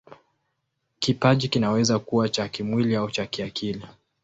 [0.99, 3.85] Kipaji kinaweza kuwa cha kimwili au cha kiakili.